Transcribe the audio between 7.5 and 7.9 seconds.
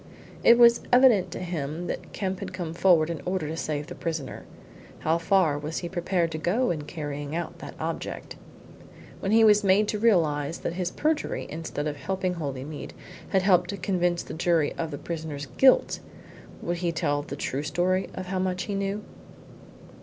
that